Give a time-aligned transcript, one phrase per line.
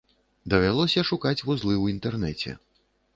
[0.53, 2.55] Давялося шукаць вузлы ў інтэрнэце.